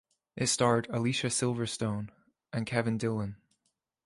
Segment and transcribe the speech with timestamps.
[0.35, 2.09] It starred Alicia Silverstone
[2.51, 3.35] and Kevin Dillon.